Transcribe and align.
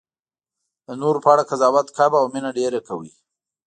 د 0.85 0.87
نورو 1.01 1.19
په 1.23 1.29
اړه 1.33 1.47
قضاوت 1.51 1.87
کم 1.97 2.11
او 2.19 2.25
مینه 2.33 2.49
ډېره 2.59 2.79
کوئ. 2.87 3.11